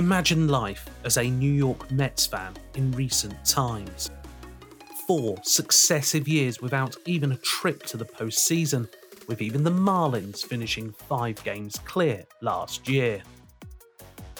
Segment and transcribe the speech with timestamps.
[0.00, 4.10] Imagine life as a New York Mets fan in recent times.
[5.06, 8.88] Four successive years without even a trip to the postseason,
[9.26, 13.22] with even the Marlins finishing five games clear last year.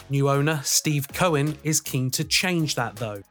[0.09, 3.23] New owner Steve Cohen is keen to change that though.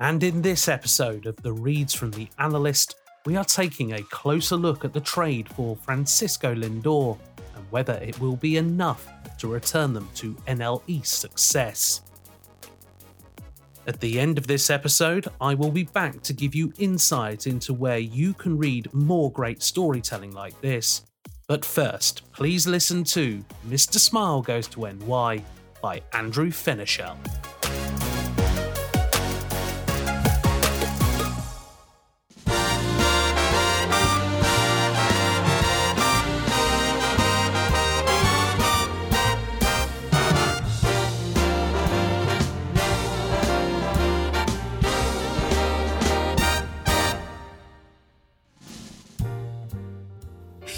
[0.00, 2.94] And in this episode of the Reads from the Analyst,
[3.26, 7.18] we are taking a closer look at the trade for Francisco Lindor
[7.54, 9.06] and whether it will be enough
[9.38, 12.02] to return them to NLE success.
[13.86, 17.72] At the end of this episode, I will be back to give you insight into
[17.72, 21.02] where you can read more great storytelling like this.
[21.46, 23.98] But first, please listen to Mr.
[23.98, 25.42] Smile Goes to NY
[25.80, 27.16] by Andrew Fenichel.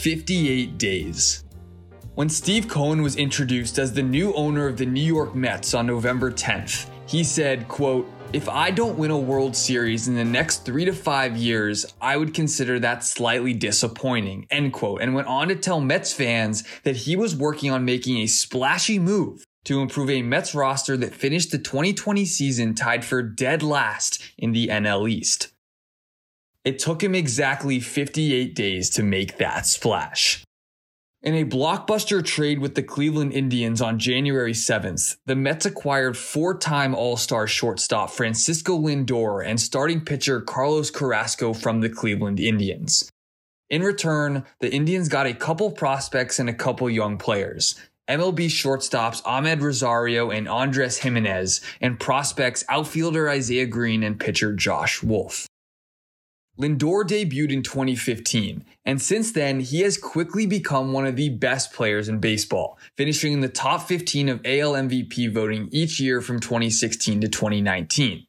[0.08, 1.44] 58 days.
[2.14, 5.86] When Steve Cohen was introduced as the new owner of the New York Mets on
[5.86, 10.64] November 10th, he said, quote, if I don't win a World Series in the next
[10.64, 15.48] three to five years, I would consider that slightly disappointing, end quote, and went on
[15.48, 20.08] to tell Mets fans that he was working on making a splashy move to improve
[20.08, 25.10] a Mets roster that finished the 2020 season tied for dead last in the NL
[25.10, 25.48] East.
[26.64, 30.44] It took him exactly 58 days to make that splash.
[31.20, 36.56] In a blockbuster trade with the Cleveland Indians on January 7th, the Mets acquired four
[36.56, 43.10] time All Star shortstop Francisco Lindor and starting pitcher Carlos Carrasco from the Cleveland Indians.
[43.68, 47.74] In return, the Indians got a couple prospects and a couple young players.
[48.08, 55.02] MLB shortstops Amed Rosario and Andres Giménez, and prospects outfielder Isaiah Greene and pitcher Josh
[55.02, 55.47] Wolf.
[56.58, 61.72] Lindor debuted in 2015, and since then, he has quickly become one of the best
[61.72, 66.40] players in baseball, finishing in the top 15 of AL MVP voting each year from
[66.40, 68.26] 2016 to 2019.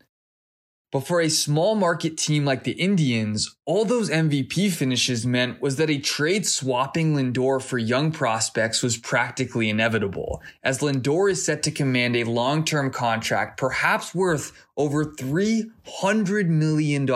[0.92, 5.76] But for a small market team like the Indians, all those MVP finishes meant was
[5.76, 11.62] that a trade swapping Lindor for young prospects was practically inevitable, as Lindor is set
[11.64, 17.08] to command a long term contract, perhaps worth over $300 million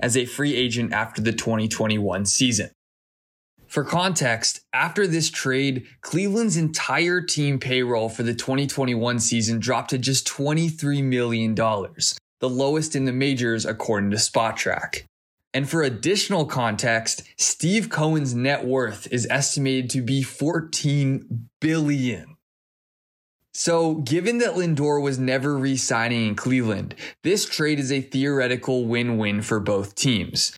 [0.00, 2.70] as a free agent after the 2021 season.
[3.66, 9.98] For context, after this trade, Cleveland's entire team payroll for the 2021 season dropped to
[9.98, 11.54] just $23 million
[12.40, 15.04] the lowest in the majors according to Spotrac.
[15.52, 22.36] And for additional context, Steve Cohen's net worth is estimated to be 14 billion.
[23.56, 29.42] So, given that Lindor was never re-signing in Cleveland, this trade is a theoretical win-win
[29.42, 30.56] for both teams.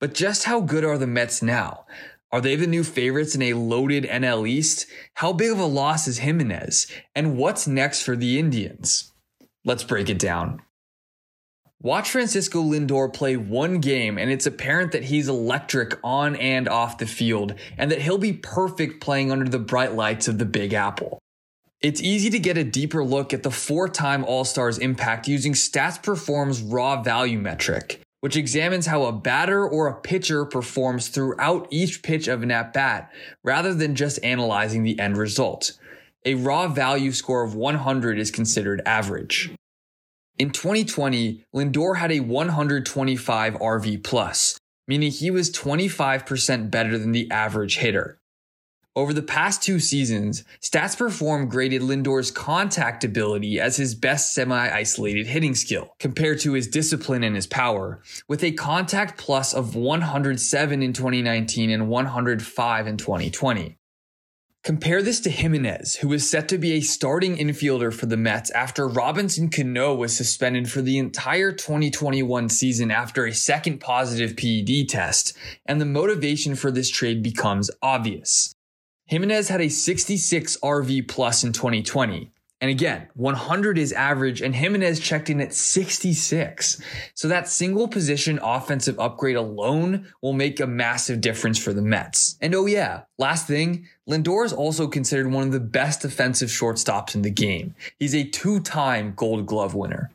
[0.00, 1.84] But just how good are the Mets now?
[2.32, 4.86] Are they the new favorites in a loaded NL East?
[5.14, 6.90] How big of a loss is Giménez?
[7.14, 9.12] And what's next for the Indians?
[9.64, 10.62] Let's break it down.
[11.80, 16.98] Watch Francisco Lindor play one game, and it's apparent that he's electric on and off
[16.98, 20.72] the field, and that he'll be perfect playing under the bright lights of the Big
[20.72, 21.20] Apple.
[21.80, 25.52] It's easy to get a deeper look at the four time All Star's impact using
[25.52, 31.68] Stats Perform's raw value metric, which examines how a batter or a pitcher performs throughout
[31.70, 33.12] each pitch of an at bat,
[33.44, 35.78] rather than just analyzing the end result.
[36.24, 39.52] A raw value score of 100 is considered average.
[40.38, 44.56] In 2020, Lindor had a 125 RV plus,
[44.86, 48.20] meaning he was 25% better than the average hitter.
[48.94, 55.26] Over the past two seasons, Stats Perform graded Lindor's contact ability as his best semi-isolated
[55.26, 60.82] hitting skill, compared to his discipline and his power, with a contact plus of 107
[60.82, 63.77] in 2019 and 105 in 2020.
[64.68, 68.50] Compare this to Giménez, who was set to be a starting infielder for the Mets
[68.50, 74.86] after Robinson Cano was suspended for the entire 2021 season after a second positive PED
[74.86, 75.34] test,
[75.64, 78.52] and the motivation for this trade becomes obvious.
[79.10, 82.30] Giménez had a 66 RV plus in 2020,
[82.60, 86.80] and again, 100 is average, and Giménez checked in at 66.
[87.14, 92.36] So that single position offensive upgrade alone will make a massive difference for the Mets.
[92.40, 97.14] And oh yeah, last thing, Lindor is also considered one of the best defensive shortstops
[97.14, 97.76] in the game.
[97.98, 100.10] He's a two-time Gold Glove winner.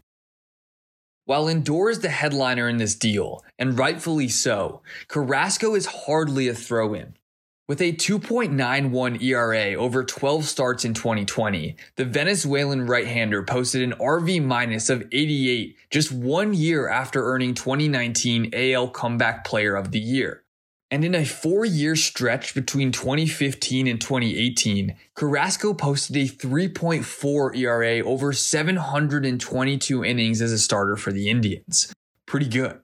[1.26, 6.54] While Lindor is the headliner in this deal, and rightfully so, Carrasco is hardly a
[6.54, 7.16] throw-in.
[7.66, 14.44] With a 2.91 ERA over 12 starts in 2020, the Venezuelan right-hander posted an RV
[14.44, 20.44] minus of 88 just one year after earning 2019 AL Comeback Player of the Year.
[20.92, 28.06] And in a four year stretch between 2015 and 2018, Carrasco posted a 3.4 ERA
[28.06, 31.94] over 722 innings as a starter for the Indians.
[32.26, 32.83] Pretty good.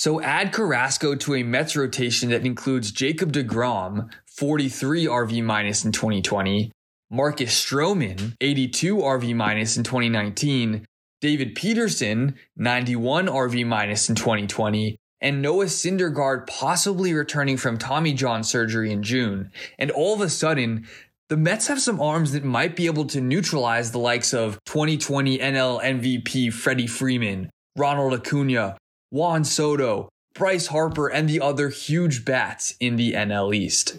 [0.00, 5.92] So add Carrasco to a Mets rotation that includes Jacob DeGrom, 43 RV minus in
[5.92, 6.72] 2020,
[7.10, 10.86] Marcus Stroman, 82 RV minus in 2019,
[11.20, 18.42] David Peterson, 91 RV minus in 2020, and Noah Syndergaard possibly returning from Tommy John
[18.42, 19.50] surgery in June.
[19.78, 20.86] And all of a sudden,
[21.28, 25.40] the Mets have some arms that might be able to neutralize the likes of 2020
[25.40, 28.78] NL MVP Freddie Freeman, Ronald Acuna,
[29.10, 33.98] Juan Soto, Bryce Harper, and the other huge bats in the NL East.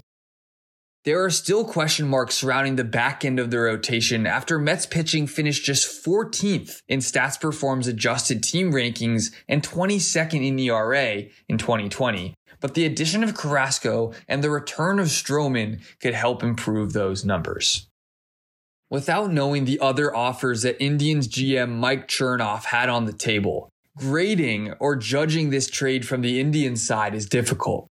[1.04, 5.25] There are still question marks surrounding the back end of the rotation after Mets pitching
[5.28, 12.36] finished just 14th in Stats Perform's adjusted team rankings and 22nd in ERA in 2020.
[12.60, 17.88] But the addition of Carrasco and the return of Stroman could help improve those numbers.
[18.92, 24.74] Without knowing the other offers that Indians GM Mike Chernoff had on the table, grading
[24.80, 27.88] or judging this trade from the Indian side is difficult.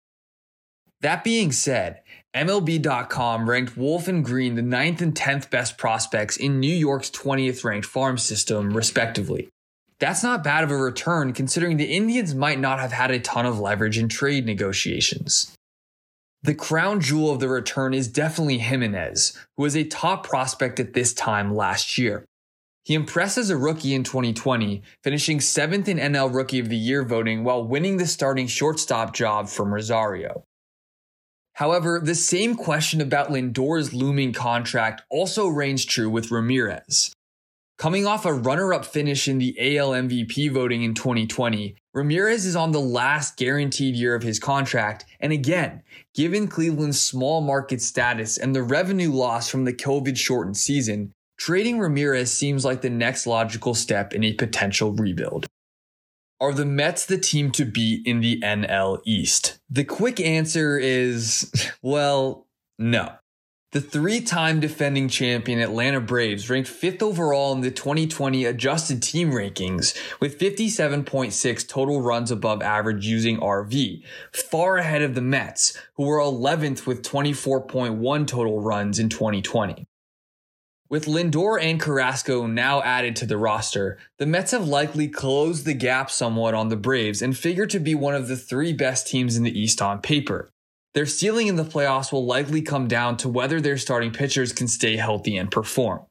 [1.02, 2.02] That being said,
[2.36, 7.64] MLB.com ranked Wolf and Green the 9th and 10th best prospects in New York's 20th
[7.64, 9.50] ranked farm system, respectively.
[10.00, 13.46] That's not bad of a return considering the Indians might not have had a ton
[13.46, 15.56] of leverage in trade negotiations.
[16.44, 20.94] The crown jewel of the return is definitely Giménez, who was a top prospect at
[20.94, 22.26] this time last year.
[22.86, 27.04] He impressed as a rookie in 2020, finishing seventh in NL Rookie of the Year
[27.04, 30.44] voting while winning the starting shortstop job from Rosario.
[31.54, 37.12] However, the same question about Lindor's looming contract also reigns true with Ramirez.
[37.80, 42.56] Coming off a runner up finish in the AL MVP voting in 2020, Ramirez is
[42.56, 45.06] on the last guaranteed year of his contract.
[45.20, 45.82] And again,
[46.14, 51.80] given Cleveland's small market status and the revenue loss from the COVID shortened season, Trading
[51.80, 55.48] Ramirez seems like the next logical step in a potential rebuild.
[56.40, 59.60] Are the Mets the team to beat in the NL East?
[59.70, 61.52] The quick answer is,
[61.82, 62.48] well,
[62.78, 63.14] no.
[63.72, 69.32] The three time defending champion Atlanta Braves ranked fifth overall in the 2020 adjusted team
[69.32, 74.02] rankings with 57.6 total runs above average using RV,
[74.32, 79.86] far ahead of the Mets, who were 11th with 24.1 total runs in 2020.
[80.88, 85.74] With Lindor and Carrasco now added to the roster, the Mets have likely closed the
[85.74, 89.36] gap somewhat on the Braves and figure to be one of the three best teams
[89.36, 90.52] in the East on paper.
[90.94, 94.68] Their ceiling in the playoffs will likely come down to whether their starting pitchers can
[94.68, 96.06] stay healthy and perform.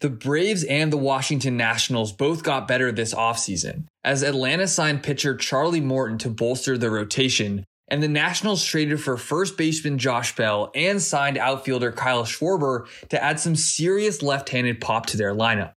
[0.00, 5.36] The Braves and the Washington Nationals both got better this offseason, as Atlanta signed pitcher
[5.36, 10.70] Charlie Morton to bolster the rotation, and the Nationals traded for first baseman Josh Bell
[10.74, 15.74] and signed outfielder Kyle Schwarber to add some serious left handed pop to their lineup.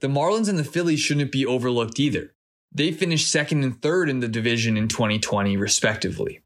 [0.00, 2.34] The Marlins and the Phillies shouldn't be overlooked either.
[2.70, 6.42] They finished second and third in the division in 2020, respectively.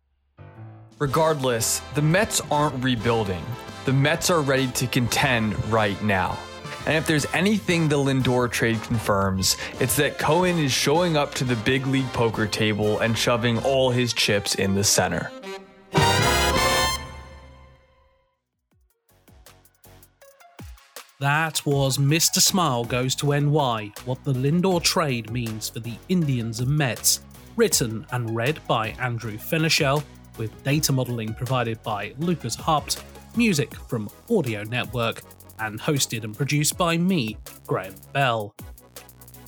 [1.00, 3.44] Regardless, the Mets aren't rebuilding.
[3.86, 6.38] The Mets are ready to contend right now.
[6.86, 11.44] And if there's anything the Lindor trade confirms, it's that Cohen is showing up to
[11.44, 15.30] the big league poker table and shoving all his chips in the center.
[21.20, 22.40] That was Mr.
[22.40, 27.20] Smile Goes to NY, what the Lindor trade means for the Indians and Mets.
[27.54, 30.02] Written and read by Andrew Fenichel,
[30.36, 33.04] with data modeling provided by Lucas Harpt,
[33.36, 35.22] music from Audio Network,
[35.62, 38.54] and hosted and produced by me, Graham Bell.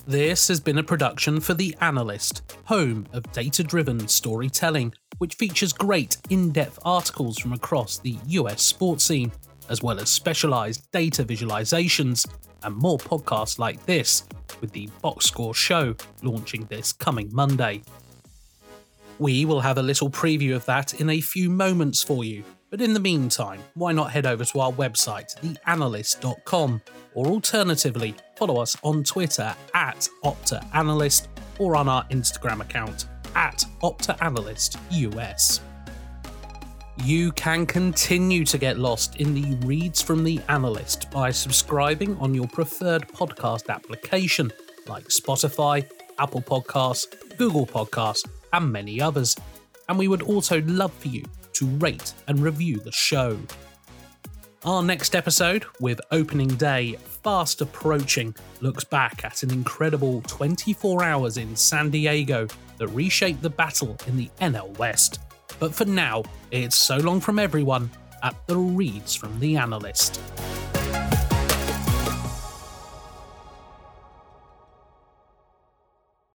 [0.07, 5.73] This has been a production for The Analyst, home of data driven storytelling, which features
[5.73, 9.31] great in depth articles from across the US sports scene,
[9.69, 12.27] as well as specialised data visualizations
[12.63, 14.23] and more podcasts like this,
[14.61, 17.81] with the Box Score Show launching this coming Monday.
[19.19, 22.43] We will have a little preview of that in a few moments for you,
[22.75, 25.33] but in the meantime, why not head over to our website,
[25.65, 26.81] theanalyst.com,
[27.13, 31.27] or alternatively, follow us on Twitter at OptaAnalyst
[31.57, 35.61] or on our Instagram account at OptaAnalystUS.
[37.05, 42.35] You can continue to get lost in the reads from the analyst by subscribing on
[42.35, 44.51] your preferred podcast application
[44.87, 45.89] like Spotify,
[46.19, 47.05] Apple Podcasts,
[47.37, 49.33] Google Podcasts, and many others.
[49.87, 51.23] and we would also love for you
[51.55, 53.37] to rate and review the show.
[54.63, 61.37] Our next episode, with opening day fast approaching, looks back at an incredible 24 hours
[61.37, 62.47] in San Diego
[62.79, 65.19] that reshaped the battle in the NL West.
[65.59, 67.91] But for now, it's so long from everyone
[68.23, 70.19] at the Reads from the Analyst.